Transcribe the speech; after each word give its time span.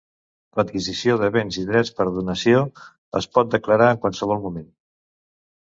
L'adquisició 0.59 1.17
de 1.23 1.27
béns 1.35 1.59
i 1.63 1.65
drets 1.67 1.93
per 1.99 2.09
donació 2.17 2.63
es 3.21 3.29
pot 3.37 3.55
declarar 3.59 3.91
en 3.97 4.03
qualsevol 4.07 4.45
moment. 4.49 4.69